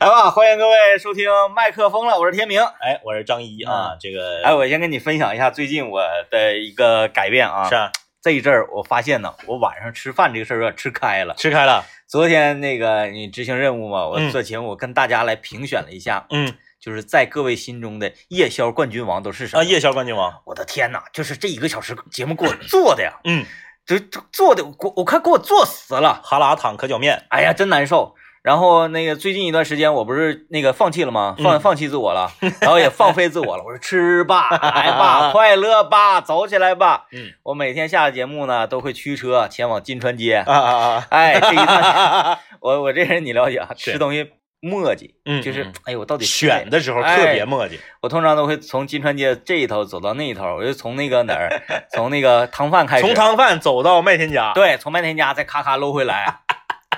[0.00, 2.62] 来吧，欢迎各位收听麦克风了，我是天明。
[2.62, 7.68] 哎，我是张一啊，这个哎，我先跟你分享一下最近我的一个改变啊。
[7.68, 7.90] 是啊，
[8.22, 11.34] 这一阵儿我发现呢，我晚上吃饭这个事儿有点吃开了。
[11.34, 19.62] 吃开了，昨天那个你执行任务嘛，我嗯做节目，我跟大家来评选了一下，嗯就是在各位心中的夜宵冠军王都是什么？
[19.62, 23.44] 啊，夜宵冠军王，我的天哪，就是这一个小时节目给我做的呀，嗯，
[23.84, 28.14] 这这做的我我快给我做死了，哈喇汤可脚面，哎呀，真难受。
[28.48, 31.34] 然后那个最近一段时间，我不是那个放弃了吗？
[31.38, 31.60] 放嗯。
[31.60, 33.62] 放弃自我了， 然后也放飞自我了。
[33.62, 37.04] 我说吃吧，来吧， 快乐吧，走起来吧。
[37.12, 37.30] 嗯。
[37.42, 40.36] 我每天下了节目呢，都会驱车前往金川街。
[40.46, 44.30] 啊啊啊，哎，这一趟 啊，我我这人你了解啊，吃东西
[44.60, 45.72] 磨叽，嗯就是嗯。
[45.84, 51.50] 哎呦，我到底选的时候特别磨叽，我通常都会从金川街这一头走到那一头，我就从那个哪儿，
[51.92, 56.40] 从那个汤饭开始，从汤饭走到麦田家，对，从麦田家再咔咔搂回来，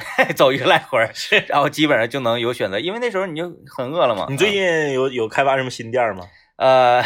[0.37, 1.11] 走一个来回儿，
[1.49, 4.27] 然后基本上就能有选择，因为那时候你就很饿了嘛。
[4.29, 6.27] 你最近有有开发什么新店吗？
[6.57, 7.03] 呃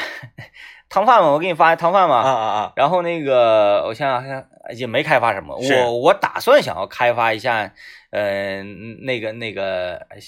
[0.88, 7.72] 汤饭嘛，我给你发汤饭啊嘛，啊啊，然后那个我想想看也没开发什么，我我打算想要开发一下，
[8.10, 10.18] 呃那个那个哎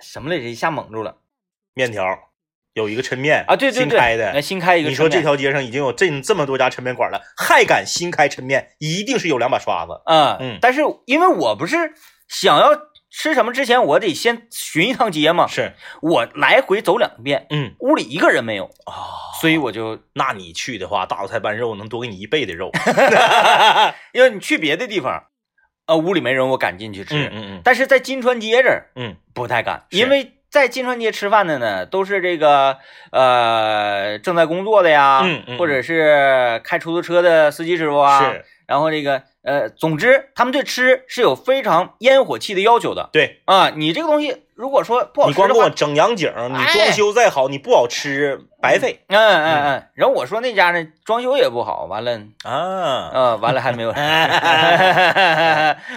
[0.00, 1.16] 什么来着，一下蒙住了
[1.74, 2.04] 面条
[2.74, 4.30] 有一个抻面啊，对对对，新开的。
[4.30, 9.92] 呃新开一个你说这条街上已经有这这么多家抻面馆了，还敢新开抻面，一定是有两把刷子。
[10.06, 11.76] 嗯嗯但是因为我不是
[12.32, 12.70] 想要
[13.10, 17.74] 吃什么之前，我得先巡一趟街嘛，是，我来回走两遍，嗯。
[17.80, 22.70] 屋里一个人没有，啊，所以我就那你去的话，大头菜拌肉能多给你一倍的肉。
[24.12, 25.24] 因为你去别的地方，
[25.84, 27.14] 啊，屋里没人，我敢进去吃。
[27.14, 27.60] 嗯嗯嗯。
[27.62, 32.78] 但是在金川街这儿嗯，不太敢，因为在金川街吃饭的呢，都是这个
[33.10, 35.58] 呃正在工作的呀，嗯嗯。
[35.58, 43.70] 或者是开出租车的司机师傅啊，是，然后这个呃，总之他们对吃是有非常烟火气的要求的对啊。
[43.70, 52.12] 你这个东西如果说不好吃你光给我整洋景，你哎装修再好，你不好吃，白费嗯嗯嗯，然后我说那家呢装修也不好，完了。
[52.44, 53.10] 啊。
[53.12, 53.90] 呃，完了还没有，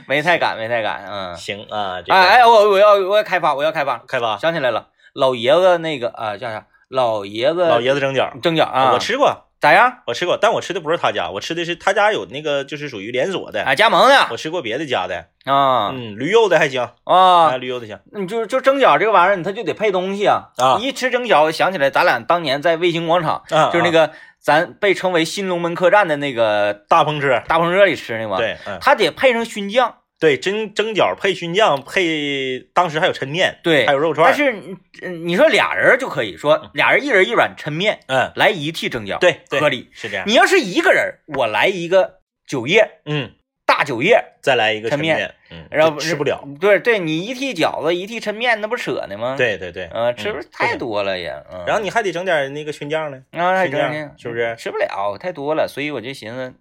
[0.07, 6.65] 没太敢，没太敢，嗯，行啊，这个哎哎，我我要我要开发，我要开发，开发想起来了，老爷子那个啊叫啥？
[6.87, 9.97] 老爷子老爷子蒸饺，蒸饺啊，我吃过，咋样？
[10.05, 14.27] 我吃过，但我吃的不是他家，我吃的是他家有那个就是属于连锁的，啊，加盟的。
[14.29, 15.89] 我吃过别的家的，啊。
[15.89, 17.47] 嗯，驴肉的还行，啊。
[17.47, 20.77] 哎，，驴肉的行，你就就蒸饺这个玩意儿，它就得配东西啊啊。
[20.79, 39.89] 一吃蒸饺，我想起来咱俩当年在卫星广场，啊，就是那个个咱被称为新龙门客栈的那个大篷车，大篷车里吃那个嘛，对，嗯，它得配上熏酱，对，蒸蒸饺配熏酱，配当时还有抻面，对还有肉串，但是你嗯你说俩人就可以说俩人一人一碗抻面，嗯，来一屉蒸饺，对，对合理。
[39.91, 43.31] 是这样，你要是一个人，我来一个酒叶嗯，
[43.65, 46.47] 大酒叶，再来一个抻抻面面，嗯，然后吃不了，。
[46.61, 50.77] 对对，你一屉饺子，一屉抻面，那不扯呢吗？，对对对，呃，吃不嗯太。
[50.77, 51.29] 多了也。
[51.51, 56.53] 嗯，然后你还得整点那个熏酱呢，啊，还熏酱整呢，是不是吃不了，太多了，所以我就寻思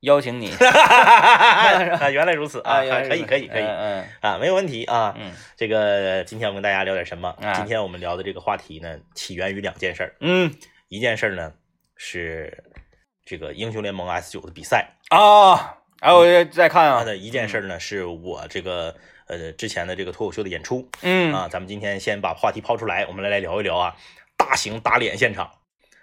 [0.00, 0.50] 邀请你。
[0.60, 3.64] 啊，原来如此啊，可以可以可以。
[3.64, 5.14] 嗯啊，没有问题啊。
[5.18, 5.32] 嗯。
[5.56, 7.28] 这个今天我跟大家聊点什么？
[7.42, 7.52] 啊。
[7.54, 10.14] 今天我们聊的这个话题呢，起源于两件事儿。
[10.20, 10.54] 嗯。
[10.88, 11.52] 一件事儿呢
[11.96, 12.64] 是
[13.24, 18.94] 这个英雄联盟 S 九的比赛，啊，哎，我再看啊，它的一件事儿呢是我这个
[19.26, 20.88] 呃之前的这个脱口秀的演出。
[21.02, 21.34] 嗯。
[21.34, 21.48] 啊。
[21.50, 23.96] 咱们今天先把话题抛出来，我们来来聊一聊啊，
[24.36, 25.50] 大型打脸现场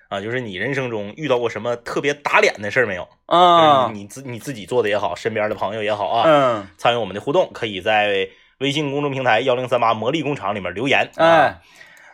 [0.09, 3.07] 啊，就是你人生中遇到过什么特别打脸的事儿没有？
[3.25, 8.27] 啊你自你自己做的也好，身边的朋友也好啊，嗯参与我们的互动，可以在
[8.59, 11.09] 微信公众平台幺零三八魔力工厂里面留言。
[11.15, 11.61] 啊，哎。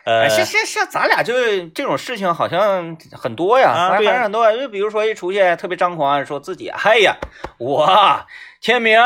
[0.04, 1.32] 呃哎，，是是是，咱俩就
[1.68, 4.52] 这种事情好像很多呀，啊对呀很多。
[4.52, 7.14] 就比如说一出去特别张狂，说自己，哎呀，
[7.56, 8.26] 我
[8.60, 9.00] 天明，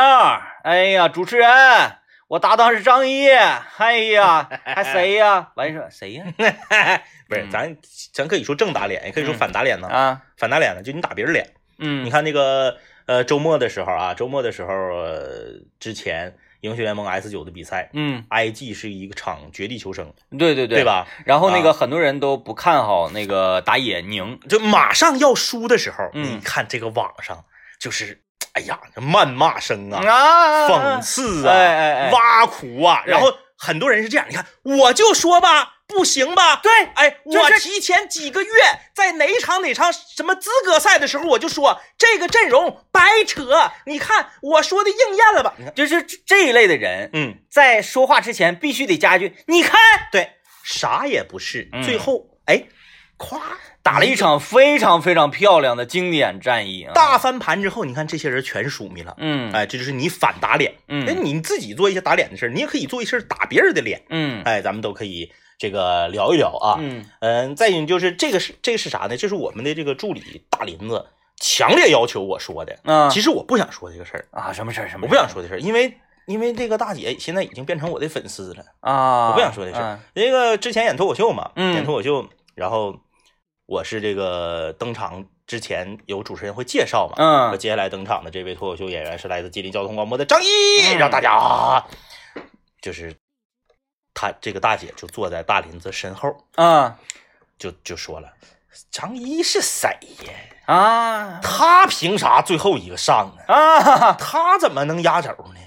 [0.63, 1.51] 哎呀，主持人，
[2.29, 5.53] 我搭档是张一，哎呀，还谁呀？
[5.55, 6.25] 完事说谁呀？
[7.29, 7.77] 不是，嗯咱
[8.13, 9.89] 咱可以说正打脸，也可以说反打脸呢。
[9.89, 11.55] 啊，反打脸呢，就你打别人脸。
[11.79, 20.85] 嗯，你看那个呃周末的时候啊，周末的时候，呃，之前英雄联盟 S 九的比赛嗯，，IG 是一个场绝地求生，对对对，对？
[20.85, 21.07] 吧？
[21.25, 27.45] 然后那啊个很多人都不看好那个打野宁，就马上要输的时候，嗯你看这个网上
[27.79, 28.21] 就是，
[28.57, 36.57] 哎呀，这谩骂声啊，啊，讽刺啊，哎哎哎挖苦啊，然后很多人是这样，你看，我就说吧，不行吧？
[36.63, 38.51] 对，哎，我提前几个月
[38.95, 43.71] 在哪场哪场什么资格赛的时候，我就说这个阵容白扯。
[43.85, 45.53] 你看我说的应验了吧？
[45.59, 49.79] 你看，就是这这一类的人，嗯，在说话之前必须得加一句，你看，
[50.11, 50.31] 对，
[50.65, 52.63] 啥也不是，嗯最后哎，
[53.19, 53.41] 咵
[53.83, 56.93] 打了一场非常非常漂亮的经典战役啊！
[56.93, 59.15] 大翻盘之后，你看这些人全输密了。
[59.19, 60.75] 嗯哎，这就是你反打脸。
[60.89, 64.03] 嗯哎，你自己做一些打脸的事儿，你也可以做一些打别人的脸。
[64.11, 66.77] 嗯哎，咱们都可以这个聊一聊啊。
[66.81, 69.17] 嗯嗯，再一就是这个是这个是啥呢？
[69.17, 71.07] 这是我们的这个助理大林子
[71.41, 72.77] 强烈要求我说的。
[72.83, 75.97] 啊其实我不想说这个事儿，啊什么事儿什么我不想说这事儿，因为
[76.27, 78.65] 因为这个大姐现在已经变成我的粉丝了。
[78.81, 79.99] 啊，我不想说这事。
[80.15, 82.99] 那个之前演脱口秀嘛，嗯演脱口秀，然后
[83.67, 90.47] 我是这个登场之前有主持人会介绍嘛，说嗯接下来登场的这位脱口秀演员是来自吉林交通广播的张一，
[90.95, 91.87] 嗯让大家啊，
[92.81, 93.17] 就是
[94.15, 96.97] 他这个大姐就坐在大林子身后，啊
[97.59, 98.33] 就就说了，
[98.91, 99.89] 张一是谁
[100.27, 100.33] 呀？
[100.67, 103.55] 啊他凭啥最后一个上啊？
[103.55, 105.61] 啊他怎么能压轴呢？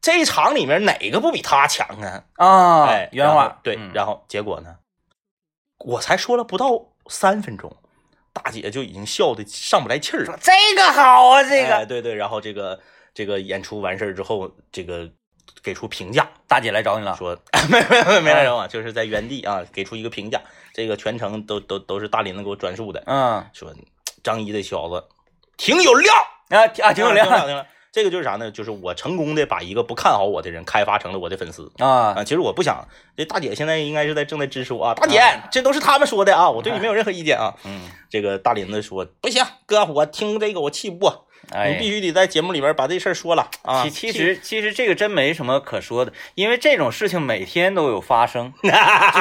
[0.00, 2.24] 这一场里面哪个不比他强啊？
[2.36, 2.84] 啊！
[2.86, 4.76] 哎，原话对，嗯然后结果呢？
[5.78, 6.70] 我才说了不到
[7.08, 7.74] 三分钟，
[8.32, 10.38] 大姐就已经笑的上不来气儿了。
[10.40, 12.80] 这个好啊，这个哎对对，然后这个
[13.14, 15.10] 这个演出完事儿之后，这个
[15.62, 17.36] 给出评价，大姐来找你了，说
[17.70, 20.40] 没没没没来找我啊，就是在原地啊给出一个评价，
[20.74, 23.44] 这个全程都都都是大林子给我转述的，嗯。
[23.52, 23.74] 说
[24.22, 25.04] 张一这小子
[25.56, 26.12] 挺有料，
[26.50, 28.50] 啊啊，挺有料挺有料挺这个就是啥呢？
[28.50, 31.72] 就是我成功的把一个不看好我的人开发成了我的粉丝。
[31.78, 37.54] 啊啊，其实我不想，这大姐现在应该是在正在支持我啊，大姐，这都是他们说的啊，我对你没有任何意见啊。
[37.64, 43.82] 嗯，这个大林子说不行，哥，我听这个我气不过，哎，你必须得在节目里边把这事儿说了啊。
[43.84, 48.68] 其其实其实这个真没什么可说的，因为这种事情每天都有发生， 就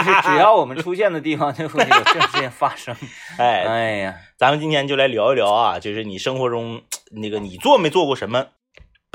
[0.04, 2.94] 是只要我们出现的地方就会有这种事情发生。
[3.40, 6.82] 哎，哎呀，咱们今天就来聊一聊啊，就是你生活中
[7.12, 8.48] 那个你做没做过什么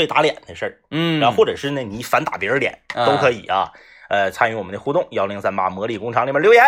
[0.01, 3.71] 被打脸的事儿，嗯，然后或者是呢你反打别人脸啊都可以啊。
[4.09, 6.65] 呃，参与我们的互动，幺零三八魔力工厂里面留言。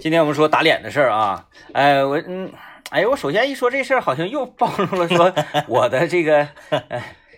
[0.00, 2.52] 今天我们说打脸的事儿啊，哎，我嗯，
[2.90, 5.32] 哎，我首先一说这事儿，好像又暴露了说
[5.68, 6.48] 我的这个，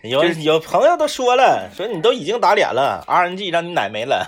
[0.03, 4.27] 有 有朋友都说了，说你都已经打脸了，RNG 让你奶没了。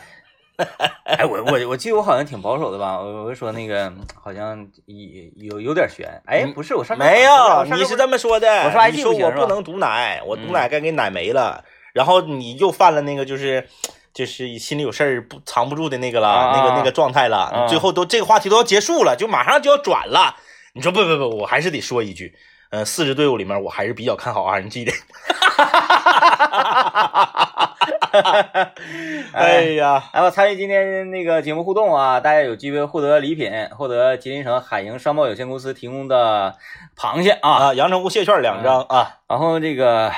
[1.04, 3.90] 哎，我我我记得我好像挺保守的吧，我我说那个
[4.20, 4.96] 好像有
[5.36, 8.64] 有有点悬，哎，不是，我上没有，你是这么说的。
[8.64, 11.64] 我说说我不能毒奶，我毒嗯奶该给奶没了，
[11.94, 13.68] 然后你又犯了那个就是。
[14.14, 20.34] 就是心里有事儿不藏不住的那个了，啊那个那个状态了，啊最后都这个话题都要结束了，就马上就要转了。
[20.72, 22.34] 你说不不不，我还是得说一句，
[22.70, 24.90] 呃，四支队伍里面我还是比较看好 RNG 的。
[29.32, 36.54] 哎呀，来吧，参与今天那个节目互动啊，大家有机会获得礼品，获得吉林省海盈商贸有限公司提供的
[36.96, 37.50] 螃蟹啊。
[37.50, 40.10] 啊，阳澄湖蟹券两张啊，然后这个，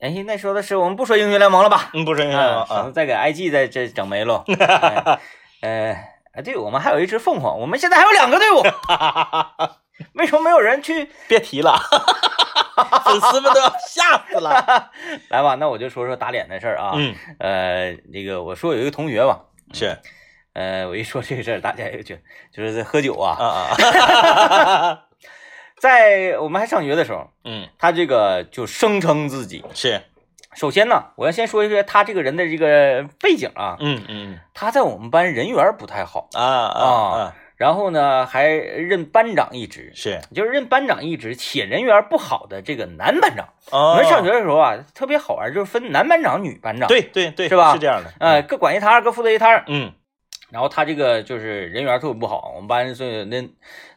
[0.00, 1.90] 哎，那说的是我们不说英雄联盟了吧？
[1.94, 4.44] 嗯，不说英雄啊，联盟啊省得，再给 IG 再这整没了。
[4.58, 5.18] 哎
[5.60, 5.96] 呃，
[6.34, 8.62] 哎，对，我们还有一只凤凰，我们现在还有两个队伍，
[10.14, 11.10] 为什么没有人去？
[11.28, 11.76] 别提了，
[13.04, 14.90] 粉丝们都要吓死了。
[15.30, 16.92] 来吧，那我就说说打脸的事儿啊。
[16.94, 19.40] 嗯，呃，那个我说有一个同学吧，
[19.72, 19.96] 是
[20.54, 22.16] 呃，我一说这个事儿，大家也就
[22.52, 23.46] 就是在喝酒啊，啊
[23.78, 25.00] 啊，
[25.80, 29.64] 在我们还上学的时候，嗯，他这个就声称自己。
[29.74, 30.02] 是，
[30.54, 40.20] 首先呢，我要先说一说他这个人的这个背景啊，嗯嗯他在我们班人缘不太好，啊啊啊，然后呢还任班长一职，是。
[40.34, 43.48] 就是任班长一职且人缘不好的这个男班长。
[43.70, 48.10] 我我们上学的时候啊，特别好玩，就是分男班长、女班长，，对对对，是吧是这样的。
[48.20, 49.64] 呃，，各管一摊儿，各负责一摊儿。
[49.66, 49.92] 嗯
[50.50, 53.46] 然后他这个就是人缘特别不好，我们班所有那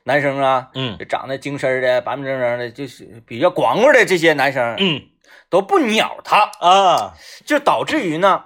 [0.04, 5.02] 男生啊，嗯长得精神的、板板正正的，就是比较光棍的这些男生嗯
[5.50, 7.14] 都不鸟他，啊，
[7.46, 8.44] 就导致于呢，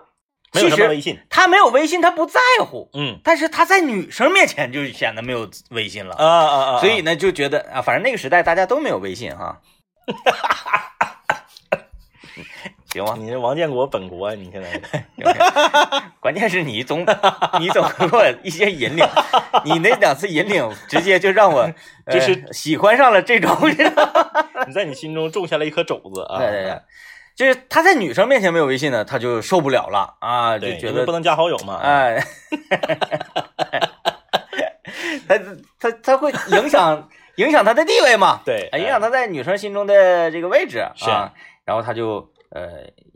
[0.61, 1.19] 其实什么微信。
[1.29, 9.61] 他没有微信，他不在乎，嗯但是他在女生面前就显得没有微信了，啊啊啊，所以呢就觉得啊，反正那个时代大家都没有微信哈。
[12.91, 13.15] 行吧？
[13.17, 15.03] 你是王建国本国，你现在
[16.21, 17.05] 关键是你总
[17.59, 19.05] 你总给我一些引领，
[19.65, 21.69] 你那两次引领直接就让我
[22.05, 23.53] 呃就是喜欢上了这种，
[24.67, 26.37] 你在你心中种下了一颗种子啊。
[26.37, 26.81] 对对对，
[27.35, 31.79] 就是他在女生面前没有微信呢，他就受不了了啊，就，觉得不能加好友嘛。
[31.83, 32.23] 哎，
[35.27, 35.39] 他
[35.79, 38.39] 他他会影响影响他的地位嘛？
[38.45, 41.33] 对，啊，影响他在女生心中的这个位置啊，
[41.65, 42.69] 然后他就呃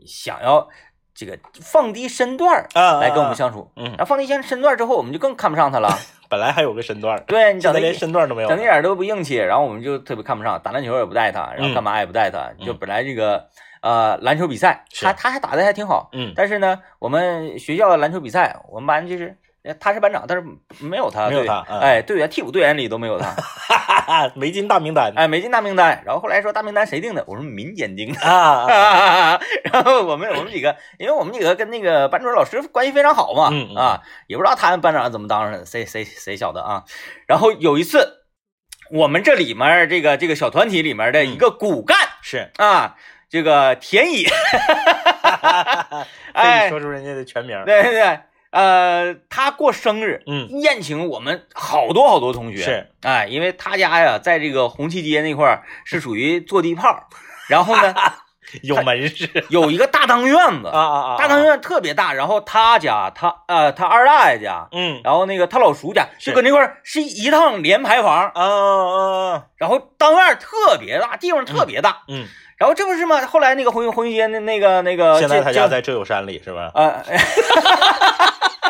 [0.06, 0.68] 想要
[1.14, 5.88] 这个放低身段儿啊来跟我们相处，嗯然后放低身身段之后，我们就更看不上他了。
[6.28, 8.54] 本来还有个身段，对你整的连身段都没有了。
[8.54, 13.48] 整的一点都不硬气，然后我们就特别看不上，打篮球也不带他，然后干嘛也不带他，嗯就本来这个
[13.80, 20.44] 呃篮球比赛，他他还打的还挺好，嗯但是呢，我们学校的篮球比赛，我们班就是呃他是班长，但是
[20.84, 26.02] 没有他，对没有他嗯哎，队员替补队员里都没有他，哈哈，没进大名单哎，没进大名单。
[26.04, 27.24] 然后后来说大名单谁定的？
[27.26, 28.18] 我说民间定的。
[29.72, 36.84] 然后我们我们几个，因为我们几个跟那个班主任老师关系非常好嘛，啊，也不知道他们班长怎么当上的，谁谁谁晓得啊？
[37.26, 38.24] 然后有一次，
[38.90, 42.96] 我们这里面这个这个小团体里面的一个骨干、是，啊，
[43.30, 44.28] 这个田野，
[45.32, 47.62] 可哎以说出人家的全名。
[47.64, 48.20] 对对对，
[48.50, 57.08] 呃，他过生日，嗯，宴请我们好多好多同学，是，哎，因为他家呀，在这个红旗街那块儿是属于坐地炮，
[57.48, 57.94] 然后呢，
[58.62, 72.26] 有门市有一个大当院子，啊啊啊，大当院特别大，然后他家他呃他二大爷家，嗯然后那个他老叔家就搁那块儿是一趟连排房，啊啊，然后当院特别大，地方特别大，嗯，
[72.56, 73.24] 然后这不是吗？
[73.26, 76.70] 后来那个红红旗街那那个那个现在他家在浙友山里是吧？
[76.74, 77.02] 呃，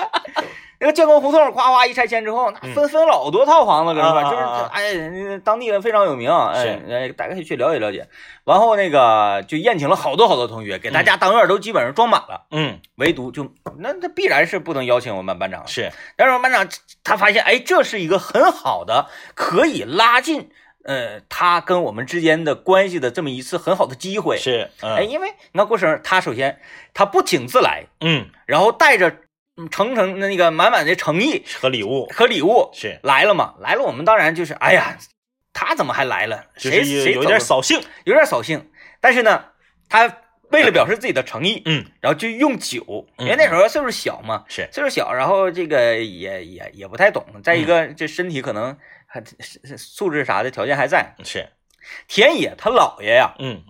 [0.81, 2.75] 那个建国胡同夸夸一拆迁之后，那嗯。
[2.75, 8.09] 分分老多套房子搁那块儿，就是啊哎，当地人非常有名，哎，哎，大家可以去了解了解。
[8.45, 15.67] 完后那个就宴请了好多好多同学，给大家当院都基本上装满了，嗯，唯独就那那必然是不能邀请我们班长。
[15.67, 20.51] 是，但是我们班长他发现，哎，这是一个很好的可以拉近
[20.85, 24.39] 呃他跟我们之间的关系的这么一次很好的机会。
[24.39, 26.59] 是，哎，嗯因为你看过生日，他首先
[26.95, 29.19] 他不请自来，嗯，然后带着嗯
[29.71, 34.97] 诚诚那个满满的诚意和礼物和礼物是，来了嘛，来了，我们当然就是哎呀，
[35.53, 36.47] 他怎么还来了？
[36.57, 37.81] 谁谁有点扫兴。
[38.05, 39.45] 有点扫兴，但是呢，
[39.89, 40.19] 他
[40.51, 48.77] 为了表示自己的诚意，嗯，然后就用酒，嗯因为那时候岁数小嘛，是，岁数小，然后这个也也也不太懂，再一嗯个这身体可能
[49.07, 49.23] 还
[49.77, 51.15] 素质啥的条件还在。
[51.25, 51.49] 是，
[52.09, 53.63] 田野他姥爷呀，嗯，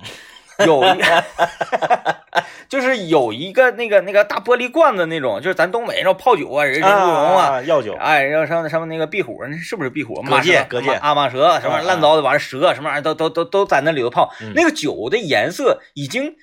[0.67, 0.83] 有
[2.69, 7.47] 就是有一个那个那个大玻璃罐子那种，就是咱东北那种泡酒啊，人参鹿茸啊。
[7.47, 10.14] 啊，药酒，哎，然后上上面那个壁虎，那是不是壁虎？
[10.23, 14.33] 蛤蚧蟒蛇蛤蚧阿玛蛇什么啊啊烂糟的玩意儿，蛇什么玩意儿都都都都在那里头泡。
[14.40, 16.37] 嗯那个酒的颜色已经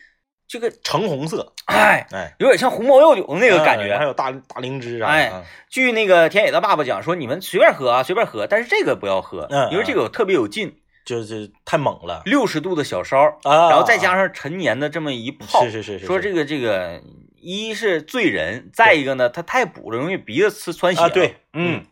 [0.49, 4.03] 这个橙红色，哎，哎，有点像红毛药酒的那个感觉还。
[4.03, 10.75] 有大大灵芝啥的，哎啊据那个田野的爸爸讲说，你们随便喝啊，随便喝，但是这个不要喝嗯，因为这个特别有劲，
[11.07, 12.21] 就是太猛了。
[12.25, 16.05] 六十度的小烧，啊，然后再加上陈年的这么一泡，是是是是，是。
[16.05, 17.01] 说这个这个
[17.39, 21.85] 一是醉人，再一个呢，它太补了，容易鼻子刺穿血啊，对，嗯，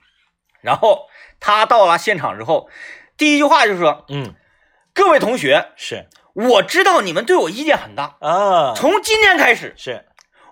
[0.59, 1.07] 然后
[1.39, 2.69] 他到了现场之后，
[3.15, 4.35] 第一句话就是说嗯
[4.93, 6.07] ，：“各位同学，是。
[6.33, 10.03] 我知道你们对我意见很大，啊，从今天开始，是，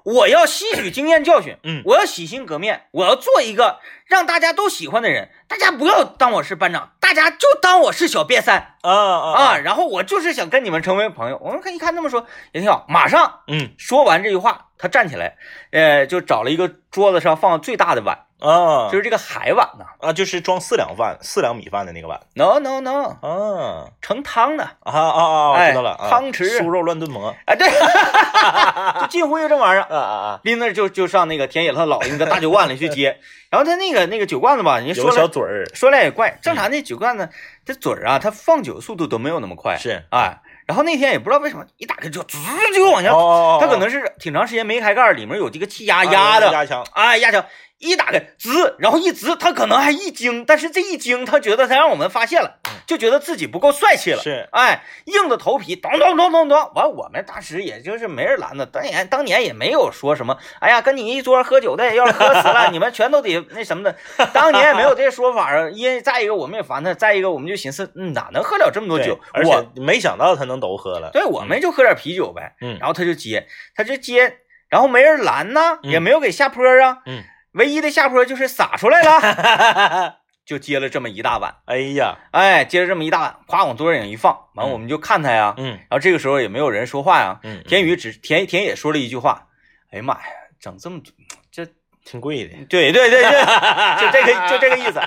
[0.03, 5.29] 我要吸取经验教训，嗯我要洗心革面，我要做一个让大家都喜欢的人。
[5.47, 11.39] 大家不要当我是班长，大家就当我是小瘪三啊啊啊。，然后我就是想跟你们成为朋友。
[11.41, 12.85] 我们看一看这么说也挺好。
[12.89, 15.37] 马上嗯说完这句话，他站起来，
[15.71, 19.85] 呃，就找了一个桌子上放最大的碗，啊，就是这个海碗呐。
[19.99, 22.19] 啊，就是装四两饭、四两米饭的那个碗。
[22.35, 23.87] No no no，啊。
[24.01, 24.63] 盛汤的。
[24.63, 25.49] 啊啊啊！
[25.51, 26.09] 我哎知道了，啊。
[26.09, 26.59] 汤匙。
[26.59, 27.33] 酥肉乱炖馍。
[27.45, 27.67] 哎，对，
[29.01, 29.83] 就近乎于这玩意儿。
[29.83, 33.17] 啊啊啊，拎着就就上那个田野他姥爷那个大酒罐里去接，
[33.49, 37.29] 然后他那个那个酒罐子吧，人家说小嘴儿，说来也怪，正常那酒罐子
[37.65, 40.03] 这嘴儿啊，它放酒速度都没有那么快，是。
[40.11, 42.37] 哎，然后那天也不知道为什么一打开就滋
[42.75, 47.45] 就往下，哦，它可能是挺长时间没开盖，里面有这个气压压的，压强，哎压强，
[47.83, 63.95] 一打开滋，然后一滋，他可能还一惊，但是这一惊，他觉得他让我们发现了，就觉得自己不够帅气了，是哎，硬着头皮，咚咚咚咚咚，完我们当时也就是没人拦着，当年当年也没有说什么，哎呀，跟你一桌喝酒的要是喝死了， 你们全都得那什么的，
[64.33, 65.69] 当年也没有这说法啊。
[65.69, 69.19] 因为再一个我们也烦他，再一个我们就寻思，嗯，哪能喝了这么多酒？
[69.33, 74.37] 而我且没想到他能都喝了，对我们就喝点啤酒呗，嗯然后他就接，他就接，
[74.69, 84.71] 然后没人拦呢，嗯也没有给下坡啊，嗯，唯一的下坡就是洒出来了， 就接了这么一大碗，哎呀，哎，接了这么一大碗，夸往桌上一放，完嗯。
[84.71, 85.67] 我们就看他呀，嗯。
[85.67, 89.47] 然后这个时候也没有人说话呀，嗯，田宇只田田野说了一句话，
[89.91, 90.21] 哎呀妈呀，
[90.59, 91.11] 整这么多，
[91.51, 91.65] 这
[92.03, 93.41] 挺贵的，对对对对，
[94.01, 94.99] 就这个就这个意思。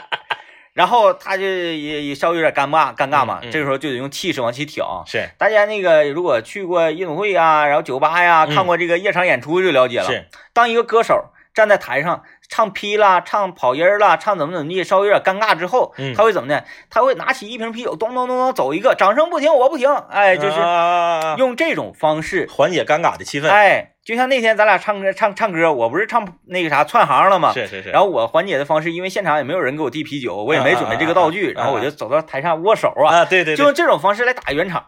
[0.73, 3.51] 然后他就也也稍微有点尴尬尴尬嘛，嗯嗯。
[3.51, 4.85] 这个时候就得用气势往起挺。
[5.07, 5.27] 是。
[5.39, 8.55] 大家那个如果去过夜总会啊，然后酒吧呀，嗯。
[8.55, 10.07] 看过这个夜场演出就了解了。
[10.07, 16.63] 是，当一个歌手站在台上唱劈啦、唱跑音儿啦、唱怎么怎么地，稍微有点尴尬之后，嗯他会怎么呢？
[16.89, 27.53] 他会拿起一瓶啤酒，咚咚咚咚走一个，掌声不停，我不停，哎，就是啊用这种方式缓解尴尬的气氛，哎，就像那天咱俩唱歌唱唱歌，我不是唱那个啥串行了吗？
[27.53, 34.85] 是是是，然后我缓解的方式，因为现场也没有人给我递啤酒，我也没准备这个道具，然后我就走到台上握手啊，啊，对对对，就用这种方式来打圆场。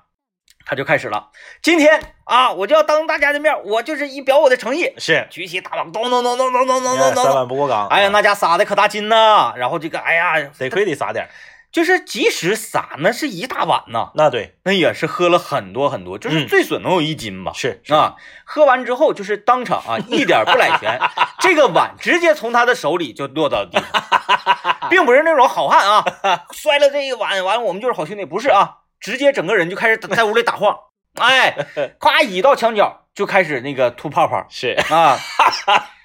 [0.68, 1.30] 他就开始了。
[1.62, 7.34] 今天啊，我就要当大家的面，我就是以表我的诚意，是，举起大棒，咚咚咚咚咚咚咚咚三咚。
[7.34, 7.88] 碗不过岗。
[7.88, 9.54] 哎呀，那家撒的可大劲呐！
[9.56, 11.26] 然后这个，哎呀，得亏得撒点。
[11.70, 17.52] 就是即使撒那是一大碗呐，那对，那也是喝了很多很多，就是嗯最损能有一斤吧。
[17.54, 20.98] 是是啊，喝完之后就是当场啊，一点不揽钱，
[21.40, 26.04] 这个碗直接从他的手里就落到地上，并不是那种好汉啊，
[26.52, 30.76] 摔了这一碗，完了我们就是好兄弟，不是啊，直接整个人就开始在屋里打晃，
[31.21, 31.55] 哎，
[31.99, 35.17] 咵倚到墙角就开始那个吐泡泡是，啊。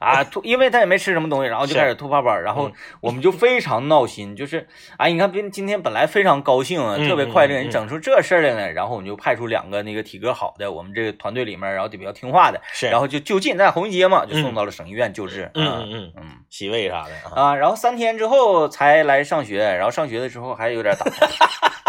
[0.00, 17.42] 啊，吐，因为他也没吃什么东西，然后就开始吐泡泡，然后嗯我们就非常闹心，就是，哎，你看，今今天本来非常高兴啊，嗯特别快乐，你整出这事儿来了，然后我们就派出两个那个体格好的，我们这个团队里面，然后就比较听话的，是，然后就就近在红街嘛，就嗯送到了省医院救治，嗯啊嗯嗯，嗯洗胃啥的啊。
[17.42, 21.06] 啊，然后三天之后才来上学，然后上学的时候还有点打。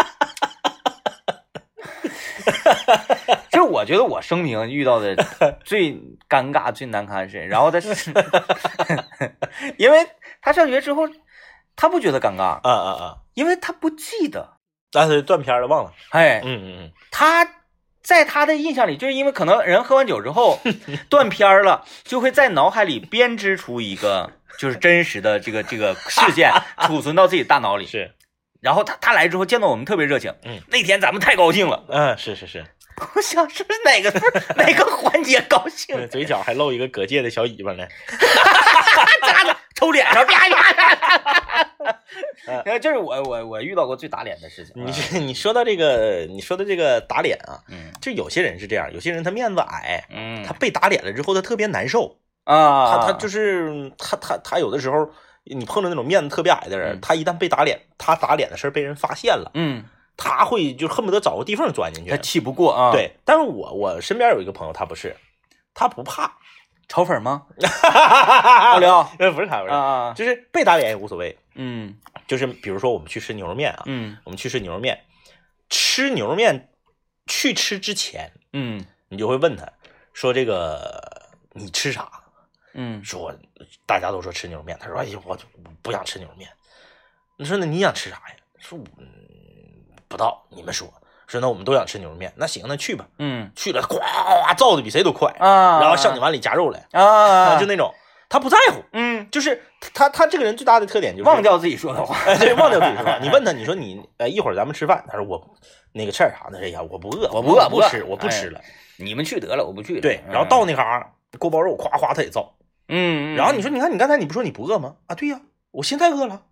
[3.50, 5.14] 这我觉得我生平遇到的
[5.64, 5.92] 最
[6.28, 7.38] 尴尬、最难堪的事。
[7.46, 8.12] 然后他是，
[9.78, 10.06] 因为
[10.40, 11.02] 他上学之后，
[11.74, 13.16] 他不觉得尴尬，啊啊啊！
[13.34, 14.54] 因为他不记得。
[14.92, 15.92] 但是断片了，忘了。
[16.10, 17.46] 哎，嗯嗯嗯，他
[18.02, 20.58] 在他的印象里，就是因为可能人喝完酒之后
[21.10, 26.50] 断片儿了，就会在脑海里编织出一个就是真实的这个这个事件，
[26.86, 27.84] 储存到自己大脑里。
[27.84, 28.14] 是，
[28.62, 32.64] 然后他他来之后见到我们特别热情，嗯，那天咱们太高兴了，嗯，是是是，
[33.14, 34.10] 我想是不是哪个
[34.56, 35.96] 哪个环节高兴？
[35.96, 37.86] 对，嘴角还露一个隔界的小尾巴呢。
[39.22, 42.00] 扎的抽脸上，啪啪啪。
[42.64, 44.72] 呃，这是我我我遇到过最打脸的事情。
[44.76, 47.92] 你这你说到这个，你说的这个打脸啊，嗯。
[48.00, 55.10] 就有些人是这样，有些人他面子矮，嗯，他被打脸了之后他特别难受，啊，他他就是他他他有的时候
[55.44, 57.00] 你碰到那种面子特别矮的人，嗯。
[57.00, 59.84] 他一旦被打脸，他打脸的事儿被人发现了，嗯，
[60.16, 62.16] 他会就恨不得找个地缝钻进去他。
[62.16, 65.16] 气不过啊。，对，但是我我身边有一个朋友，他不是，
[65.74, 66.38] 他不怕，
[66.88, 67.46] 炒粉吗？
[68.72, 71.36] 老刘呃，不是开玩笑，啊啊，就是被打脸也无所谓。
[71.54, 71.96] 嗯
[72.26, 75.04] 就是比如说我们去吃牛肉面啊，嗯我们去吃牛肉面，
[75.70, 76.70] 吃牛肉面
[77.26, 79.66] 去吃之前，嗯你就会问他
[80.12, 82.10] 说：“这个你吃啥
[82.74, 83.32] 嗯？”说
[83.86, 85.38] 大家都说吃牛肉面，他说：“哎呀，我
[85.82, 86.50] 不想吃牛肉面。”
[87.38, 88.34] 你说那你想吃啥呀？
[88.58, 89.06] 说嗯
[90.08, 90.88] 不到，你们说。
[91.26, 93.04] 说那我们都想吃牛肉面，那行，那去吧。
[93.18, 97.92] 嗯去了，呱呱造的比谁都快，啊，然后上你碗里夹肉来，啊，就那种，
[98.28, 99.60] 他不在乎，嗯，就是
[99.92, 102.16] 他他这个人最大的特点就是忘掉自己说的话。
[102.30, 103.18] 哎，对，忘掉自己说话。
[103.18, 105.04] 你问他，你说你，呃，一会儿咱们吃饭。
[105.08, 105.44] 他说我
[105.90, 106.60] 那个吃点啥呢？
[106.62, 108.60] 哎呀，我不饿，我不饿不吃，我不吃了。
[108.96, 110.00] 你们去得了，我不去了。
[110.00, 112.54] 对，然后到那嘎锅包肉，夸夸他也造。
[112.88, 114.94] 嗯，嗯，然后你说，你看你刚才你不说你不饿吗？
[115.08, 115.40] 啊，对呀，
[115.72, 116.42] 我现在饿了。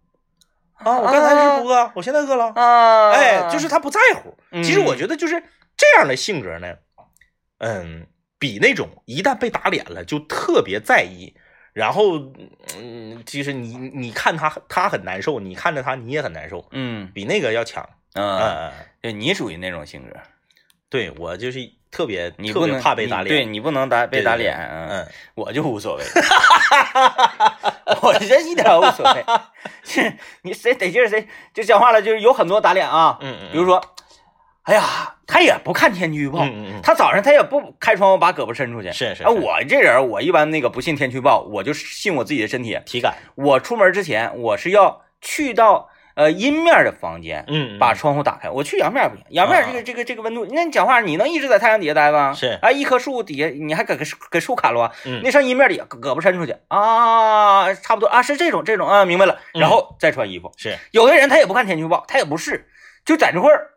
[0.74, 2.52] 啊，我刚才是不饿，我现在饿了。
[2.54, 4.37] 啊，哎，就是他不在乎。
[4.62, 5.42] 其实我嗯觉得就是
[5.76, 6.74] 这样的性格呢，
[7.58, 8.06] 嗯，
[8.38, 11.34] 比那种一旦被打脸了就特别在意，
[11.72, 12.18] 然后
[12.76, 17.88] 嗯，其实你你看他他很难受，你看着他你也很难受，嗯比那个要强。
[18.14, 20.16] 嗯，嗯，对你属于那种性格，
[20.88, 21.58] 对我就是
[21.90, 23.44] 特别你不能特别怕被打脸对。
[23.44, 26.04] 你不能打被打脸，嗯，嗯，我就无所谓，
[28.03, 29.24] 我这一点儿无所谓，
[29.83, 33.81] 是你谁得劲儿谁就讲话了，就是有很多打脸啊，嗯嗯，比如说，
[34.62, 39.22] 哎呀，他也不看天气预报，嗯嗯嗯他早上他也不开窗户把胳膊伸出去，啊，是是。
[39.22, 48.48] 啊我这人我一般那个不信天气预报，我就信我自己的身体，体感，我出门之前我是要去到呃阴面的房间，嗯，把窗户打开。
[48.48, 52.33] 我去阳面不行，阳面这个这个这个温度，那你讲话你能一直在太阳底下待吗？
[52.35, 60.53] 是啊，一棵树底下你还给给给树砍了那上阴面里胳胳膊伸出去啊，差不多啊，是这种这种啊，明白了，嗯然后再穿衣服。
[60.57, 62.68] 是有的人他也不看天气预报，他也不是，
[63.05, 63.70] 就在这块儿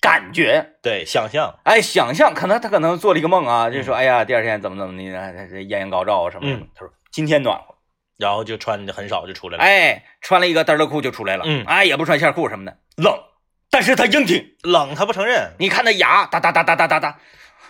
[0.00, 0.72] 感觉。
[0.82, 6.68] 对想象，哎，想象可能他可能做了一个梦啊，就是说，哎呀，第二天怎么怎么的，艳阳高照啊什么什么嗯。
[6.74, 7.73] 他说今天暖和，
[8.18, 9.64] 然后就穿的很少就出来了。
[9.64, 13.14] 哎，穿了一个嘚儿裤就出来了，嗯哎，也不穿线裤什么的，冷，
[13.70, 17.18] 但是他硬挺，冷他不承认，你看他牙哒哒哒哒哒哒哒，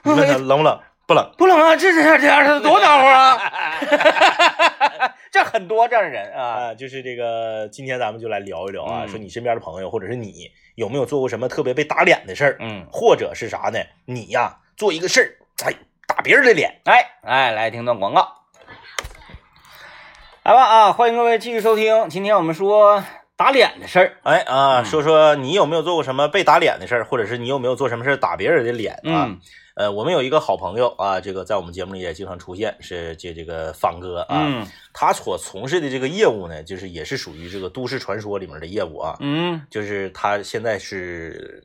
[0.03, 0.81] 你问他冷不冷？
[1.07, 1.35] 不冷。
[1.37, 3.39] 不冷啊，这这样这样他多暖和啊，
[5.31, 13.79] 这很多这样的人啊，啊，就是这个，今天咱们就来聊一聊啊，嗯说你身边的朋友或者是你有没有做过什么特别被打脸的事儿，嗯，或者是啥呢？
[14.07, 15.29] 你呀做一个事儿，
[15.67, 15.75] 哎，
[16.07, 18.27] 打别人的脸，哎哎，来听段广告，
[20.45, 23.03] 来吧啊，欢迎各位继续收听，今天我们说
[23.35, 24.85] 打脸的事儿，哎啊，嗯。
[24.85, 29.25] 说说你有没有做过什么被打脸的事儿，或者是你有没有做什么事儿打别人的脸啊？
[29.27, 29.41] 嗯。
[29.75, 34.67] 呃，我们有一个好朋友啊，这个在我们节目里也经常出现，是这这个方哥啊，嗯。
[34.93, 39.63] 他所从事的这个业务呢，就是也是属于这个都市传说里面的业务啊，嗯。
[39.71, 41.65] 就是他现在是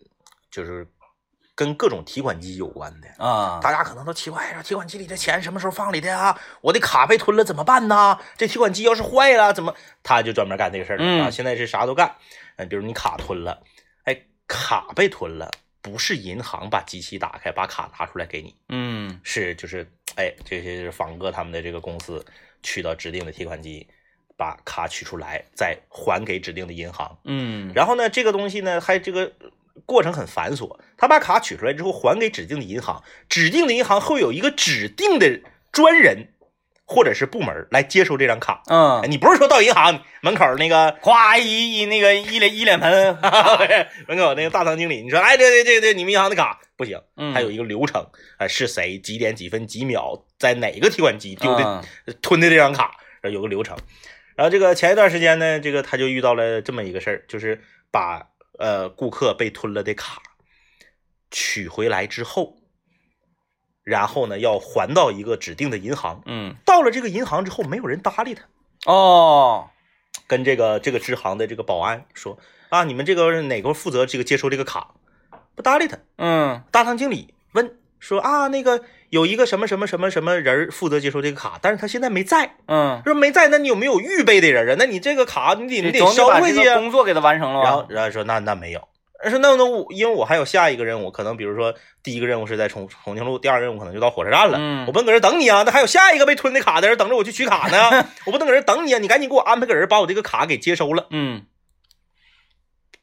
[0.49, 0.87] 就是
[1.59, 3.09] 跟各种提款机有关的。
[3.21, 6.39] 啊，大家可能都奇怪，哎呀，提款机里的钱什么时候放里的啊？
[6.61, 8.17] 我的卡被吞了怎么办呢？
[8.37, 9.75] 这提款机要是坏了怎么？
[10.01, 11.29] 他就专门干这个事儿、嗯啊！
[11.29, 12.15] 现在是啥都干，
[12.55, 13.61] 呃，比如你卡吞了，
[14.05, 14.17] 哎，
[14.47, 22.25] 卡被吞了，不是银行把机器打开把卡拿出来给你，嗯是就是哎，这些是房哥他们的这个公司
[22.63, 23.85] 去到指定的提款机，
[24.37, 27.17] 把卡取出来，再还给指定的银行。
[27.25, 29.29] 嗯，然后呢，这个东西呢，还这个
[29.85, 30.79] 过程很繁琐。
[30.97, 36.33] 他把卡取出来之后，还给指定的银行，指定的银行会有一个指定的专人
[36.85, 38.63] 或者是部门来接收这张卡。
[38.65, 43.17] 哎嗯，你不是说到银行门口那个夸一一那个一脸一脸盆，
[44.07, 48.05] 门口那个大堂经理，你说哎，对对对对，你们银行的卡不行，嗯还有一个流程，
[48.37, 52.91] 哎，是谁几点几分几秒在哪个提款机丢的、嗯吞的这张卡，
[53.23, 53.77] 有个流程。
[54.35, 57.61] 然后这个前一段时间呢，这个他就遇到了这么一个事儿，就是
[57.91, 58.25] 把
[58.59, 60.21] 呃顾客被吞了的卡
[61.31, 62.57] 取回来之后，
[63.83, 66.21] 然后呢要还到一个指定的银行。
[66.25, 68.43] 嗯，到了这个银行之后，没有人搭理他，
[68.85, 69.69] 哦，
[70.27, 72.37] 跟这个这个支行的这个保安说
[72.69, 74.93] 啊，你们这个哪个负责这个接收这个卡？
[75.55, 75.97] 不搭理他。
[76.17, 82.55] 嗯大堂经理问说啊，那个有一个什么什么什么什么人儿负责接收这个卡，但是他现在没在。
[82.67, 84.75] 嗯，说没在，那你有没有预备的人啊？
[84.79, 87.65] 那你这个卡你得你得总捎回去工作给他完成了吧？
[87.65, 88.79] 然后然后说那那没有，
[89.29, 94.57] 说那那我因为我还有下一个任务，可能比如说第一个任务是在重重庆路，第二个任务可能就到火车站了。
[94.59, 101.07] 嗯我不能搁这等你啊，那还有下一个被吞的卡的人等着我去取卡呢， 我不能搁这等你啊，你赶紧给我安排个人把我这个卡给接收了。
[101.09, 101.43] 嗯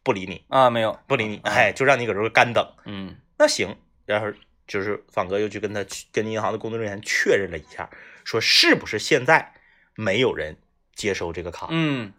[0.03, 2.65] 不理你，啊，没有，不理你，哎，就让你搁这干等。
[2.85, 4.29] 嗯那行，然后
[4.67, 7.89] 就是方哥又去跟他去跟银行的工作人员确认了一下，
[8.25, 9.53] 说是不是现在
[9.95, 10.57] 没有人
[10.95, 11.69] 接收这个卡？
[11.71, 12.13] 嗯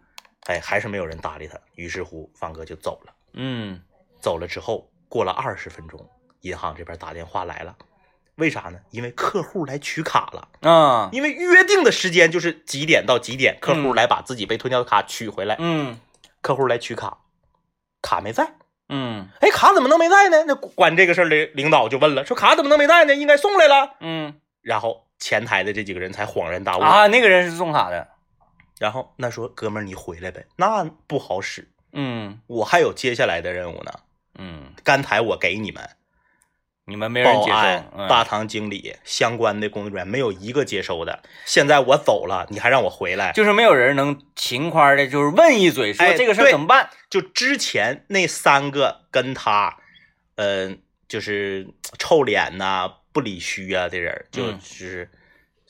[0.46, 1.58] 哎，还是没有人搭理他。
[1.74, 3.14] 于是乎，方哥就走了。
[3.34, 3.82] 嗯
[4.20, 6.08] 走了之后，过了二十分钟，
[6.40, 7.76] 银行这边打电话来了，
[8.36, 8.80] 为啥呢？
[8.90, 15.56] 因为客户来取卡了，啊，因为约定的时间就是几点到几点，客户来把自己被吞掉的卡取回来。
[15.58, 16.00] 嗯
[16.40, 17.18] 客户来取卡，
[18.00, 18.54] 卡没在。
[18.88, 20.44] 嗯哎，卡怎么能没带呢？
[20.46, 23.14] 那管这个事儿的领导就问了，说卡怎么能没带呢？
[23.14, 23.96] 应该送来了。
[24.00, 26.80] 嗯然后前台的这几个人才恍然大悟。
[26.82, 28.08] 啊，那个人是送卡的，
[28.78, 33.92] 然后那说哥们儿你回来呗，那不好使，嗯我还有接下来的任务呢。
[34.38, 35.88] 嗯，刚才我给你们
[36.88, 41.22] 你们没人接保安受，、嗯大堂经理相关的工作人员没有一个接收的。
[41.44, 43.32] 现在我走了，你还让我回来？
[43.32, 46.88] 就是没有人能勤快的，就是问一嘴，说哎这个事儿怎么办？
[47.10, 49.76] 就之前那三个跟他，
[50.36, 55.10] 嗯、就是臭脸呐、不理虚啊的人，就嗯是、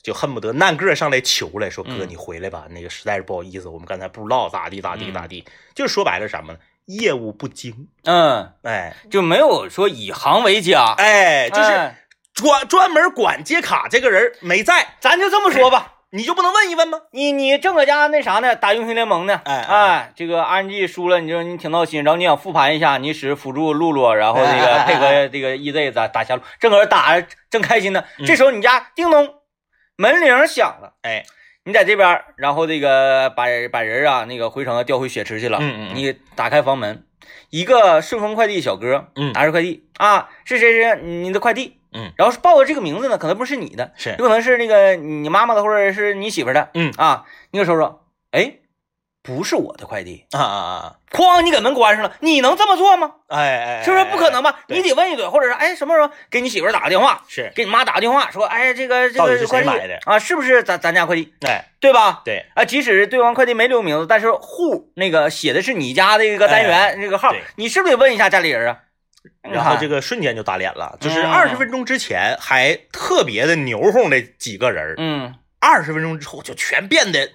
[0.01, 5.43] 就恨不得难个上来求来说：“哥，嗯你回来吧，那个实在是不好意思，我们刚才不知道咋地咋地嗯咋地。
[5.75, 6.59] 就是说白了什么呢？
[6.89, 11.95] 业务不精，嗯，哎就没有说以行为家，哎，就是哎
[12.33, 16.99] 专专门管接卡这个人没在，咱就这么说吧，你就不能问一问吗？
[17.11, 27.21] 你你正搁家那啥呢，打英雄联盟呢，哎哎，这个 RNG 输了，你说你挺闹心，然后你想复盘一下，你使辅助露露，然后那哎哎哎个配合这个 EZ 打打下路，正搁这打
[27.51, 29.35] 正开心呢，嗯这时候你家叮咚
[29.97, 30.93] 门铃响了。
[31.03, 31.23] 哎，
[31.69, 35.59] 你在这边，然后这个把人把人啊那个回城调回血池去了。
[35.61, 35.95] 嗯嗯嗯。
[35.95, 37.03] 你打开房门，
[37.51, 44.15] 一个顺丰快递小哥，嗯拿着快递啊，是谁谁你的快递，嗯，然后是报的这个名字呢，可能不是你的，是。
[44.17, 46.91] 有可能是那个你妈妈的或者是你媳妇的，嗯。
[46.97, 48.53] 啊，你给说说，哎，
[49.29, 50.95] 不是我的快递，啊啊啊！
[51.11, 53.11] 哐，你给门关上了，你能这么做吗？
[53.27, 54.41] 哎哎，哎是不是不可能？
[54.41, 54.61] 吧？
[54.67, 59.69] 你得问一嘴，或者是哎什么时候给你媳妇儿打个电话，是，给你妈打个电话，说哎这个这个快递
[60.05, 62.23] 啊，是不是咱咱家快递，哎，对吧？
[62.25, 68.79] 对，啊，即使对方快递没留名字，但是户那个写的是你家的一个单元、那个号，你是不是得问一下家里人啊？
[69.43, 77.29] 然后这个，瞬间就打脸了，就是嗯二十分钟之前还特别的牛哄的几个人，嗯二十分钟之后就全变得，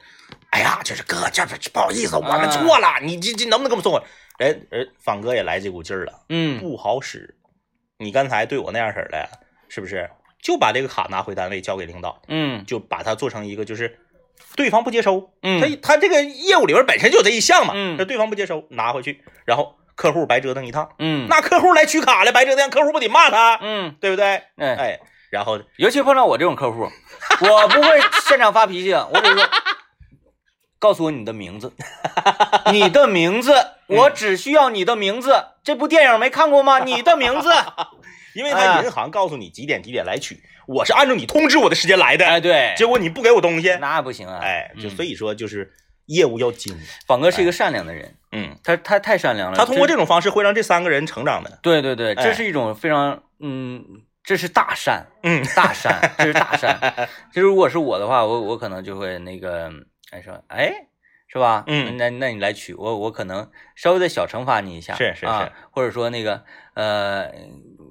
[0.55, 4.07] 哎呀，就是哥，这这不好意思，我们错了，你这这能不能给我们送过来？
[4.39, 6.61] 人人方哥也来这股劲儿了，嗯。
[6.61, 7.35] 不好使。
[7.99, 9.29] 你刚才对我那样式儿的，
[9.69, 10.09] 是不是？
[10.41, 12.65] 就把这个卡拿回单位交给领导，嗯。
[12.67, 13.99] 就把它做成一个就是
[14.55, 15.61] 对方不接收，嗯。
[15.61, 17.97] 他他这个业务里边本身就有这一项嘛，嗯。
[17.99, 21.27] 那对方不接收拿回去，然后客户白折腾一趟，嗯。
[21.29, 24.43] 那客户来取卡了，白折腾，客户不得骂他，嗯，对不对？
[24.57, 26.89] 哎，哎，然后尤其碰到我这种客户，
[27.41, 29.49] 我不会现场发脾气，我只是说，
[30.85, 31.73] 告诉我你的名字，
[32.71, 33.55] 你的名字，
[33.87, 35.47] 我只需要你的名字。
[35.63, 36.81] 这部电影没看过吗？
[36.85, 37.49] 你的名字。
[38.35, 44.41] 因为他银行告诉你几点几点来取，我是按照你通知我的时间来的，哎，对，结果你不给我东西，那不行啊。
[44.43, 45.73] 哎，就嗯所以说就是
[46.07, 46.77] 业务要精。
[47.07, 49.57] 仿哥是一个善良的人，嗯，他他太善良了。
[49.57, 51.59] 他通过这这种方式会让这三个人成长的。
[51.63, 53.83] 对对对，哎这是一种非常嗯，
[54.25, 56.77] 这是大善，嗯，大善，这是大善。
[57.33, 59.71] 这如果是我的话，我我可能就会那个
[60.15, 60.87] 哎说哎。
[61.27, 61.65] 是吧？
[61.67, 67.29] 嗯那那你来取我，我可能稍微的小惩罚你一下，是是啊是，或者说那个呃，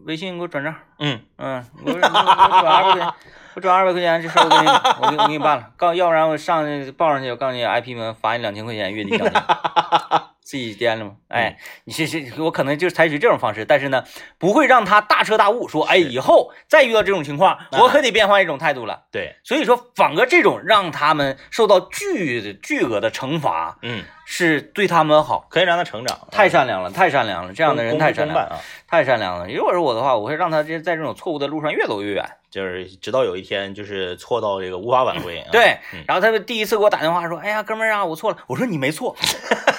[0.05, 3.13] 微信给我转账，嗯，嗯，我我我转二百块钱，
[3.55, 4.67] 我转二百块钱，这事儿我给你，
[5.01, 5.73] 我给我给你办了。
[5.75, 9.33] 告，要不然我上去报上去，我告诉你，IP 名罚你两千块钱月底奖金，
[10.43, 11.11] 自己颠了吗？
[11.29, 14.03] 哎，你是是我可能就是采取这种方式，但是呢，
[14.37, 19.03] 不会让他大彻大悟，说，哎，以后再遇到这种情况，我可得变换一种态度了。
[19.11, 25.47] 对，所以说，反哥这种让他们受到巨巨额的惩罚，嗯，是对他们好。
[25.49, 26.27] 可以让他成长。
[26.31, 27.53] 太善良了，太善良了！
[27.53, 29.47] 这样的人太善良了，太善良了。
[29.47, 32.25] 如果是我的话，我会让他这在这种错误的路上越走越远。
[32.49, 35.39] 就是直到有一天就是错到这个无法挽回。
[35.39, 39.15] 啊，对嗯，然后他就第一次给我打电话说：“哎呀，哥们儿啊，我错了。”我说：“你没错。”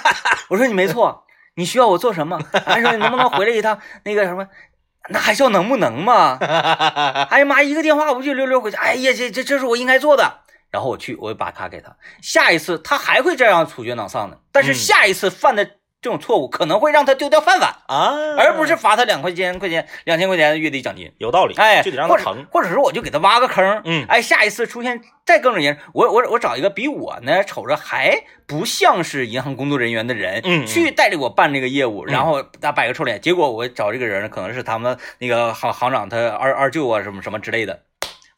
[0.49, 3.79] 我说：“你没错，你需要我做什么？”还说：“你能不能回来一趟？
[4.03, 4.47] 那个什么，
[5.09, 6.37] 那还叫能不能吗？
[7.29, 8.77] ”哎呀妈，一个电话我就溜溜回去。
[8.77, 10.41] 哎呀，这这这是我应该做的。
[10.71, 11.95] 然后我去，我把卡给他。
[12.21, 15.69] 下一次他还会这样处决脑丧的，但是嗯下一次犯的
[16.05, 21.11] 这种错误可能会让他丢掉饭碗，啊，而不是罚他两块钱块钱两千块钱的月底奖金。
[21.17, 22.45] 有道理，哎，就得让他疼。
[22.51, 24.05] 或者是我就给他挖个坑，嗯。
[24.07, 28.15] 哎，下一次出现再更正人，我我我找一个比我呢瞅着还
[28.45, 30.67] 不像是银行工作人员的人，嗯嗯。
[30.67, 37.81] 去带着我办这个业务，然后他摆个臭脸，结果我找这个人可能是他们那个行行长他二二舅啊什么什么之类的，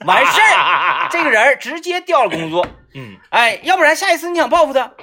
[0.06, 4.93] 完事儿， 这个人直接调了工作，嗯，哎，要不然下一次你想报复他，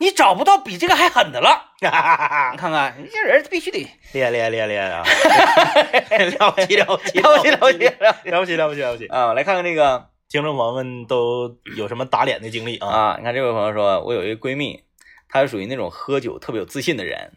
[0.00, 1.50] 你找不到比这个还狠的了，
[1.82, 7.84] 哈哈哈哈，你看看，这人必须得，厉害厉害厉害厉害，哈哈哈，了不起了不起了不起。
[8.30, 9.06] 了不起了不起了不起。
[9.08, 14.82] 了，啊，来看看这个听众朋友们都有什么打脸的经历，啊，你看这位朋友说，我有一个闺蜜，
[15.28, 17.34] 她是属于那种喝酒特别有自信的人，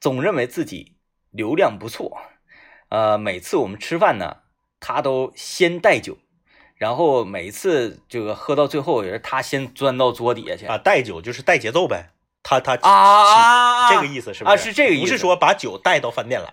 [0.00, 0.96] 总认为自己
[1.30, 2.16] 流量不错，
[2.88, 4.38] 呃，每次我们吃饭呢，
[4.80, 6.16] 她都先带酒。
[6.76, 10.66] 然后每次这个喝到最后也是他先钻到桌底下去。
[10.66, 12.10] 啊，带酒就是带节奏呗。
[12.42, 14.72] 他他啊这个意思是不啊是？
[14.72, 16.48] 这个意思不是说把酒带到饭店来，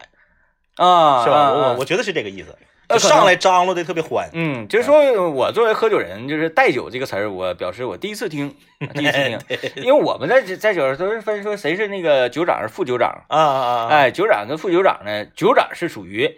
[0.83, 1.51] 啊，是吧？
[1.51, 4.27] 我我觉得是这个意思，上来张罗的特别欢。
[4.33, 8.55] 嗯，就是说我作为喝酒人，就是带酒这个词儿，我表示我第一次听，
[8.95, 9.39] 第一次听，
[9.83, 13.25] 因为我们在在酒上都是分说谁是那个酒长，是副酒长。
[13.27, 16.35] 啊啊啊！，哎，酒长跟副酒长呢，酒长是属于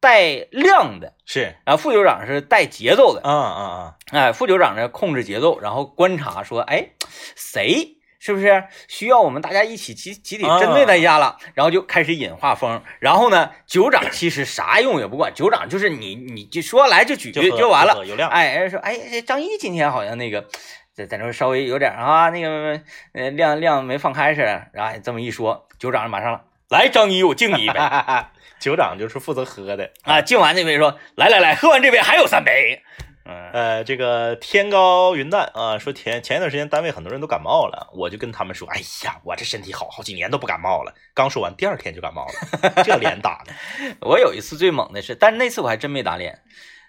[0.00, 3.20] 带量的，是然后副酒长是带节奏的。
[3.22, 3.94] 啊啊啊！
[4.10, 6.88] 哎，副酒长呢控制节奏，然后观察说，哎，
[7.36, 11.36] 谁是不是需要我们大家一起集集体针对他一下了？
[11.54, 12.82] 然后就开始引画风。
[12.98, 17.94] 然后呢，酒长其实啥用也不管，酒长就是你你就说来就举就就完了。
[17.94, 18.30] 喝有量。
[18.30, 20.46] 哎，说，哎，这张一今天好像那个
[20.94, 22.80] 在在那稍微有点啊，那个
[23.12, 24.66] 呃量量没放开似的。
[24.72, 27.80] 然后这么一说，酒长马上了，来，张一，我敬你一杯。
[28.60, 32.80] 酒长就是负责喝的啊，敬完这杯说，来来来，喝完这杯还有三杯。
[33.24, 40.94] 嗯呃，这个天高云淡啊，说前前一段时间单位很多人都感冒了，我就跟他们说，哎呀，我这身体好，好几年都不感冒了。
[41.12, 43.52] 刚说完，第二天就感冒了， 这脸打的。
[44.06, 46.40] 我有一次最猛的是，但是那次我还真没打脸。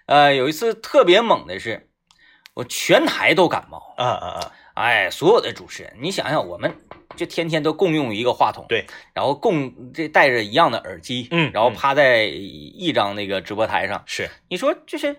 [0.06, 1.90] 呃，有一次特别猛的是，
[2.54, 3.94] 我全台都感冒。
[3.96, 4.52] 啊啊啊！
[4.74, 6.72] 哎，所有的主持人，你想想，我们
[7.16, 15.16] 就天天都共用一个话筒，对，然后共这戴着一样的耳机，嗯然后嗯趴在一张那个直播台上，是你说就是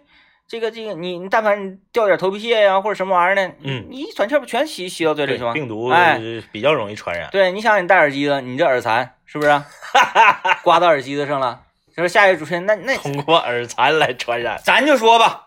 [0.48, 5.54] 这个这个，你你但凡掉点头皮屑呀、或者什么玩意儿的，嗯你一喘气儿不全吸吸到嘴里对去吗？
[5.54, 6.20] 病毒哎，
[6.52, 7.30] 比较容易传染。
[7.32, 9.62] 对，你想想你戴耳机子，你这耳残是不是
[10.64, 11.62] 刮到耳机子上了？
[11.96, 12.66] 是不是下一个主持人？
[12.66, 15.46] 那那通过耳残来传染，咱就说吧，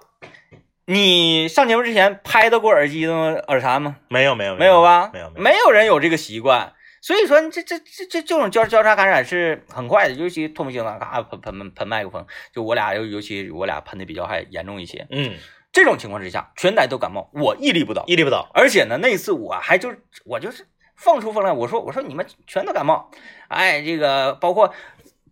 [0.89, 3.33] 你上节目之前拍到过耳机子吗？
[3.49, 3.97] 耳残吗？
[4.09, 5.11] 没有没有没有吧？
[5.35, 6.75] 没有人有这个习惯。
[7.03, 15.09] 所以说，这这这这这种交交叉感染是很快的，尤其唾沫星子，嘎喷喷喷麦克风，就我俩尤尤其我俩喷的比较还严重一些。
[15.11, 15.35] 嗯，
[15.73, 18.05] 这种情况之下，全台都感冒，我屹立不倒。
[18.07, 18.49] 屹立不倒。
[18.55, 23.11] 而且呢，那次我还就是我就是放出风来，我说我说你们全都感冒，
[23.49, 24.73] 哎，这个包括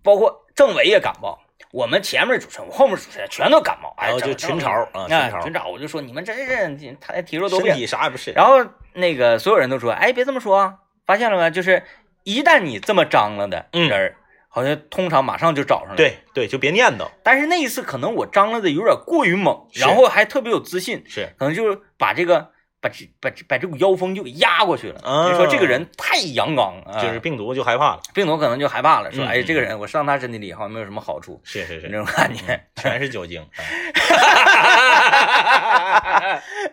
[0.03, 1.39] 包括政委也感冒，
[1.75, 8.31] 我们前面主持人，我后面主持人全都感冒，哎，然后就群嘲啊，群嘲，哎群嘲，我就说你们真是他体弱多病，身体啥也不是。
[8.31, 11.51] 然后那个所有人都说，哎，别这么说啊，发现了吗？
[11.51, 11.83] 就是
[12.23, 17.11] 一旦你这么张了的嗯人儿，好像通常马上就找上来。，对对，就别念叨。
[17.25, 22.53] 但是那一次可能我张了的有点过于猛，然后还特别有自信，是，可能就是把这个
[22.85, 25.01] 把这把这把这股妖风就给压过去了。
[25.03, 28.03] 啊就说这个人太阳刚，啊就是病毒就害怕了。
[28.13, 32.63] 病毒可能就害怕了，说嗯哎，嗯这个人我上他身体里好像没有什么好处，是是是，那种感觉。
[32.77, 33.43] 全是酒精。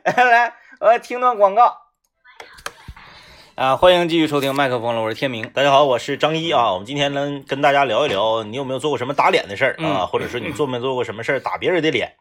[0.03, 1.77] 来，我听段广告。
[3.55, 5.47] 啊，欢迎继续收听麦克风了，我是天明。
[5.49, 6.73] 大家好，我是张一啊。
[6.73, 10.03] 我们今天能，跟大家聊一聊，你有没有做过什么打脸的事儿啊？
[10.03, 12.13] 嗯或者是你做没做过什么事儿打别人的脸？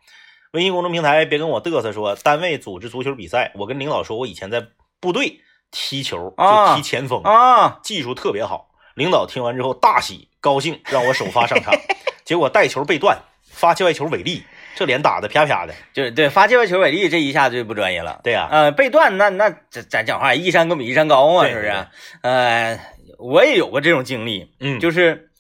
[0.52, 4.66] 微信公众平台别跟我嘚瑟说，单位组织足球比赛，我跟领导说，我以前在
[4.98, 8.68] 部队踢球，啊就踢前锋，啊，技术特别好。
[8.94, 11.72] 领导听完之后大喜，高兴，让我首发上场。
[12.24, 14.42] 结果带球被断，发界外球违例，
[14.74, 15.74] 这脸打的啪啪的。
[15.92, 18.20] 就是对发界外球违例，这一下就不专业了。
[18.24, 21.86] 对呀、呃，被断那那咱咱讲话，一山更比一山高嘛，是不是？
[22.22, 22.80] 呃，
[23.18, 25.30] 我也有过这种经历，嗯，就是，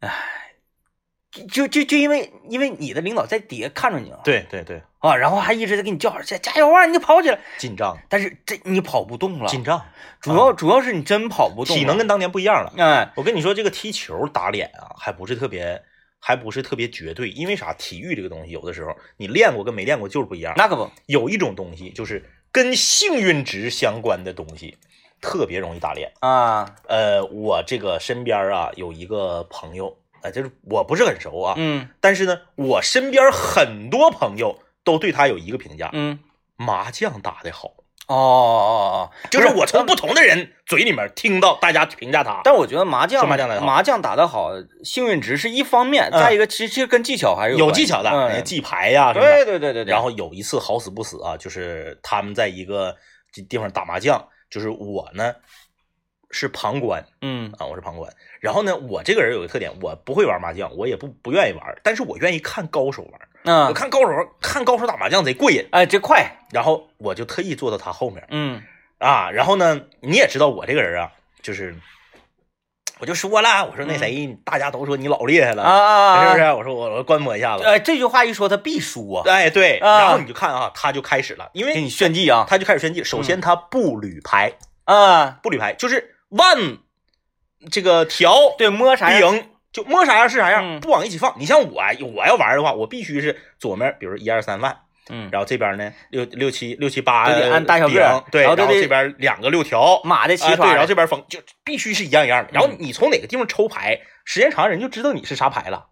[0.00, 0.10] 唉，
[1.48, 9.84] 就就就因为因为你的领导在底下看着你了，对对对，啊，然后还一直在给你叫加加油啊，你就跑起来，紧张但是这你跑不动了，紧张，
[10.20, 12.72] 主要主要是你真跑不动，体能跟当年不一样了。
[12.78, 15.82] 哎，我跟你说，这个踢球打脸啊，还不是特别，
[16.20, 17.28] 还不是特别绝对。
[17.30, 17.72] 因为啥？
[17.74, 20.54] 体育这个东西，有的时候你练过跟没练过就是不一样。
[20.56, 24.78] 那可不，有一种东西就是跟幸运值相关的东西，
[25.20, 26.12] 特别容易打脸。
[26.20, 36.18] 啊，呃，我这个身边啊有一个朋友，呃，就是我不是很熟啊，嗯但是呢，我身边很多朋友都对他有一个评价：嗯，
[36.56, 37.68] 麻将打得好。
[38.06, 42.42] 哦哦哦，就是我从不同的人嘴里面听到大家评价他。
[42.44, 44.50] 但我觉得麻将麻将打得好麻将打得好，
[44.82, 52.94] 幸运值是一方面，嗯再一个其实跟技巧还是有技巧的，记牌呀、对对对对，然后有一次好死不死啊，就是他们在一个
[53.48, 55.34] 地方打麻将，就是我呢
[56.34, 58.12] 是旁观嗯啊，我是旁观。
[58.40, 63.12] 然后呢，我这个人有个特点，我不会玩麻将，我也不不愿意玩，但是我愿意看高手玩。
[63.44, 64.08] 我嗯，看高手
[64.40, 68.60] 看高手打麻将贼过瘾，哎，这快，然后我就特意坐到他后面嗯
[68.98, 69.30] 啊。
[69.30, 71.76] 然后呢，你也知道我这个人啊，就是
[72.98, 76.52] 我就说了，我说那谁，大家都说你老厉害了，啊是不是？
[76.52, 77.62] 我说我我观摩一下子。
[77.62, 83.04] 呃，这句话一说，他必输啊，哎，对，啊然后你就看啊，他就开始了，因为给你炫技啊，他就开始炫技。
[83.04, 86.78] 首先，他不捋牌，啊，不捋牌就是万
[87.70, 89.32] 这个条对，摸啥样？
[89.32, 91.34] 饼，就摸啥样是啥样，嗯不往一起放。
[91.38, 91.82] 你像我，
[92.14, 94.76] 我要玩的话，我必须是左面，比如一二三万，
[95.10, 100.00] 嗯，然后这边呢六六七六七八都得按大小个对，然后这边两个六条。
[100.04, 102.50] 马的齐啊，对，然后这边封就必须是一样一样的。
[102.52, 105.86] 然后嗯你从哪个地方抽牌，时间长人就知道你是啥牌了。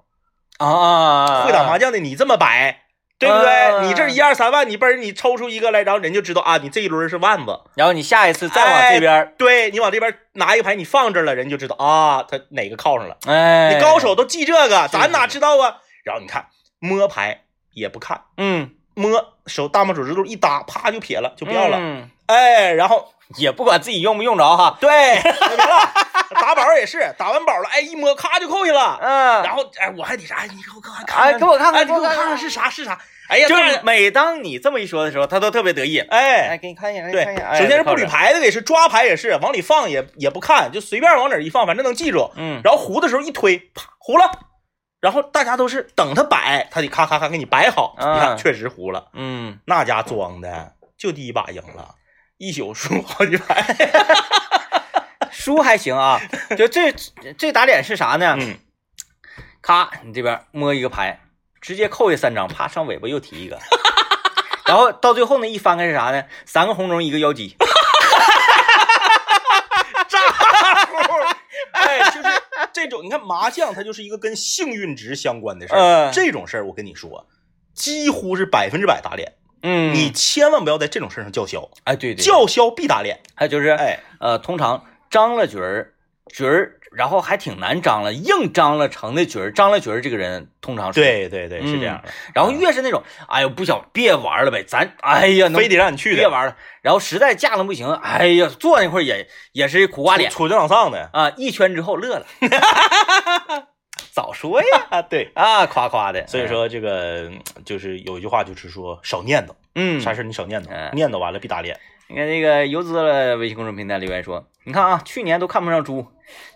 [0.58, 2.81] 啊啊，会打麻将的你这么摆，
[3.22, 3.86] 对不啊对？
[3.88, 7.60] 你这一二三万，你嘣儿你抽出一个来，然后人就知道啊，你这一轮是万子。
[7.74, 13.16] 然后你下一次再往这边，对你往这边拿一个牌，你放这儿了，人就知道啊，他哪个靠上了。
[13.26, 15.78] 哎，你高手都记这个，咱哪知道啊？
[16.04, 16.46] 然后你看
[16.78, 21.78] 摸牌也不看，嗯，摸手大拇指指头一搭，啪就撇了，就不要了。
[21.80, 24.90] 嗯哎，然后也不管自己用不用着哈，对。
[26.34, 28.98] 打宝也是，打完宝了，哎，一摸咔就扣下了。
[29.00, 30.42] 嗯，然后哎，我还得啥？
[30.44, 32.98] 你给我看看，哎，给我看看，哎，你给我看看看是啥是啥？
[33.28, 35.98] 哎呀，就是每当你这么一说的时候，他都特别得意。
[36.00, 42.30] 哎哎，，给你看一眼，看一首先是不捋牌的，也是抓牌也是往里放也也不看，就随便往哪一放，反正能记住。
[42.36, 44.30] 嗯，然后胡的时候一推，啪胡了。
[45.00, 47.94] 然后大家都是等他摆，他得咔咔咔给你摆好。
[47.98, 51.88] 啊你看，确实胡了，嗯，那家装的就第一把赢了，
[52.38, 53.64] 一宿输好几排。
[55.32, 56.20] 输还行啊，
[56.56, 56.94] 就这
[57.36, 58.36] 这打脸是啥呢？
[58.38, 58.56] 嗯，
[59.60, 61.20] 咔，你这边摸一个牌，
[61.60, 63.58] 直接扣下三张，啪上尾巴又提一个，
[64.66, 66.22] 然后到最后呢，一翻开是啥呢？
[66.46, 67.56] 三个红中，一个妖姬。
[70.08, 70.18] 炸
[70.86, 70.96] 胡。
[71.72, 72.28] 哎，就是
[72.72, 75.78] 这种，你看麻将，它就是一个跟幸运值相关的事儿。
[75.78, 77.26] 嗯这种事儿，我跟你说，
[77.74, 79.32] 几乎是百分之百打脸。
[79.62, 83.20] 嗯，你千万不要在这种事儿上叫嚣，哎，对对，叫嚣必打脸。
[83.34, 85.92] 还有就是，哎，呃，通常张了局儿，
[86.32, 92.10] 局儿，然后还挺难张了，硬张了成的局儿，张了局儿这个人通常是，对对对，是这样的。
[92.34, 100.30] 然后越是那种，哎呦不想别玩了呗，咱哎呀，非得让你去的，别玩了，然后实在架了不行，哎呀，坐那块儿也也是苦瓜脸。
[100.30, 101.10] 杵着往上的。
[101.12, 102.26] 啊，一圈之后乐了，
[104.12, 104.86] 早说呀。
[104.88, 105.30] 啊， 对。
[105.34, 107.30] 啊，夸夸的，所以说这个
[107.66, 111.78] 就是有一句话，就是说少念叨，嗯，啥事你少念叨，嗯念叨完了必打脸。
[112.12, 116.06] 你看这个游资的微信公众平台留言说，你看啊，去年都看不上猪，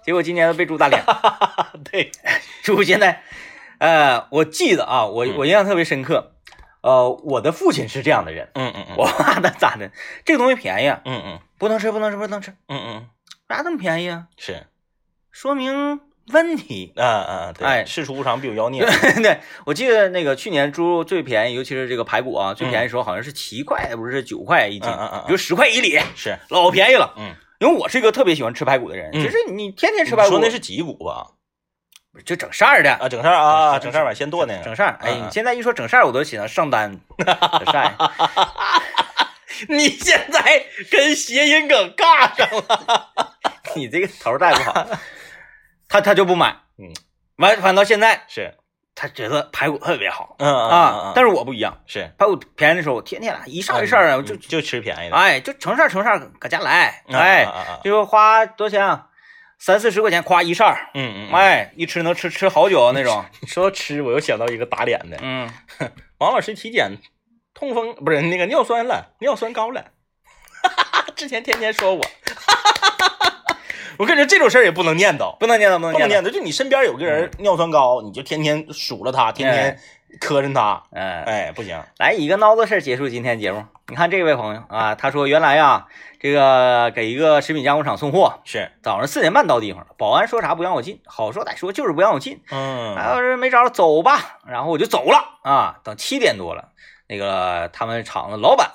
[0.04, 1.02] 结果今年都被猪打脸。
[1.90, 2.10] 对，
[2.62, 3.22] 猪现在，
[3.78, 6.34] 呃，我记得啊，我嗯我印象特别深刻，
[6.82, 9.90] 呃，我的父亲是这样的人，嗯嗯嗯，我爸他咋的？
[10.26, 13.08] 这个东西便宜啊，嗯嗯不能吃，不能吃，不能吃，嗯嗯，
[13.48, 14.26] 为啥这么便宜啊？
[14.36, 14.66] 是，
[15.30, 16.92] 说明问题。
[16.96, 18.84] 啊啊啊，对，哎事出无常必有妖孽。
[19.22, 27.14] 对，我记得那个去年猪肉最便宜，尤其是这个排骨啊，最便宜的时候好像是七块，不是九块一斤嗯嗯嗯，嗯就十块一里，是，老便宜了。
[27.16, 31.26] 嗯，因为我是一个特别喜欢吃排骨的人，嗯就是你天天吃排骨，说那是脊骨吧？
[32.24, 34.64] 就整扇儿的，啊，整扇儿啊，整整扇儿吧先剁那个。
[34.64, 34.98] 整扇儿。
[35.02, 37.94] 哎，你现在一说整扇儿，我都想到上单 整扇儿。
[39.68, 43.12] 你现在跟谐音梗尬上了。
[43.74, 44.86] 你这个头儿带不好，
[45.96, 46.92] 他他就不买，嗯，
[47.36, 48.54] 完反倒现在是，
[48.94, 52.10] 他觉得排骨特别好嗯嗯啊，但是是我不一样，是。
[52.18, 55.16] 排骨便宜的时候，我天天来一扇一扇啊，就就就吃便宜的。
[55.16, 57.46] 哎就成扇成扇搁家来，嗯哎，
[57.82, 59.06] 就说花多少钱啊？
[59.58, 65.48] 三四十块钱，夸一扇儿，嗯嗯，哎，一吃能吃吃好久那种， 你说到吃，我又想到一个打脸的，嗯，
[66.18, 66.92] 王老师体检
[67.54, 69.82] 痛风不是那个尿酸了，尿酸高了，
[71.16, 72.04] 之前天天说我，
[73.98, 79.78] 我跟你说这种事儿也不能念叨，不能念叨，不能念叨，就你身边有个人尿酸高，你就天天数落他，天天
[80.20, 83.64] 磕碜他，嗯，哎，不行，来以一个孬子事儿结束今天节目。
[83.88, 85.86] 你看这位朋友啊，他说原来呀，
[86.18, 92.42] 这个给一个食品加工厂送货，是，早上四点半到地方了，保安说啥不让我进，好说歹说就是不让我进。
[92.50, 95.76] 嗯然后是没招了，走吧，然后我就走了啊。
[95.84, 96.70] 等七点多了，
[97.06, 98.72] 那个他们厂子老板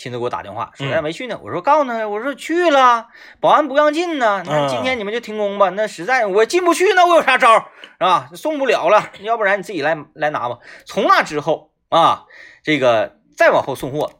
[0.00, 4.42] 亲自给我打电话说嗯哎没去呢，我说告诉他，我说去了，保安不让进呢。
[4.46, 7.66] 那嗯今天你们就停工吧，那实在我进不去，那我有啥招儿
[7.98, 8.30] 是吧？
[8.34, 10.58] 送不了了，要不然你自己来来拿吧。
[10.86, 12.24] 从那之后啊，
[12.62, 14.12] 这个再往后送货，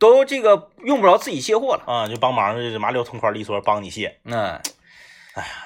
[0.00, 1.84] 都这个用不着自己卸货了。
[1.86, 4.60] 啊，就帮忙，就麻溜通宽利索帮你卸，嗯，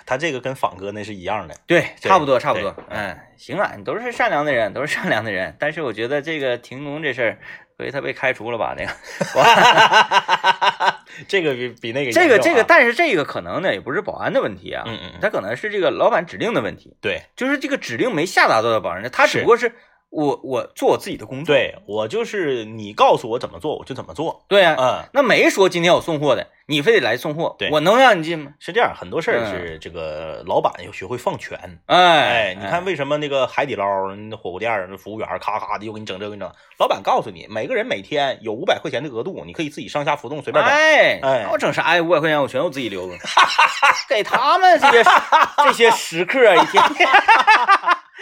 [0.05, 2.85] 他这个跟仿哥那是一样的，对，差不多，差不多对。
[2.91, 5.57] 嗯，行啊，你都是善良的人，都是善良的人。
[5.59, 7.39] 但是我觉得这个停工这事儿，
[7.83, 8.76] 所以他被开除了吧？
[8.78, 8.93] 那个
[11.26, 15.18] 这个比比那个这个，这个，但是这个可能呢，也不是保安的问题啊，嗯嗯嗯。
[15.20, 17.22] 他可能是这个老板指令的问题，对。
[17.35, 19.74] 就是这个指令没下达到保安，他只不过是
[20.13, 21.55] 我我做我自己的工作。
[21.55, 25.03] 对，我就是你告诉我怎么做，我就怎么做，对呀、嗯。
[25.15, 28.53] 那没说今天我送货的，你非得来送货，对我能让你进吗？
[28.61, 31.59] 是这样，很多事儿嗯是这个老板要学会放权。
[31.87, 36.53] 哎哎，你看为什么那个海底捞那火锅店那服务员咔咔的又给你整这个给你整？
[36.79, 40.71] 老板告诉你，每个人每天有五百块钱的额度，你可以自己上下浮动随便整。
[40.71, 42.03] 哎哎那我整啥呀？
[42.03, 43.17] 五百块钱我全我自己留着，
[44.11, 45.03] 给他们这些
[45.65, 47.09] 这些食客一天天。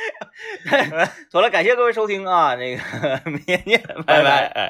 [1.33, 2.83] 好了，感谢各位收听啊，那个
[3.31, 4.47] 明天见，拜拜。
[4.55, 4.69] 哎。